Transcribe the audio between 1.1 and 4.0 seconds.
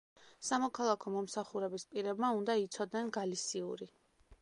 მომსახურების პირებმა უნდა იცოდნენ გალისიური.